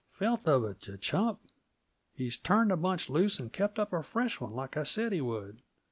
"Felt 0.09 0.47
of 0.47 0.63
it, 0.63 0.87
yuh 0.87 0.97
chump. 0.97 1.41
He's 2.15 2.35
turned 2.35 2.71
the 2.71 2.75
bunch 2.75 3.07
loose 3.07 3.37
and 3.39 3.53
kept 3.53 3.77
up 3.77 3.93
a 3.93 4.01
fresh 4.01 4.41
one, 4.41 4.53
like 4.53 4.75
I 4.75 4.81
said 4.81 5.11
he 5.11 5.21
would. 5.21 5.61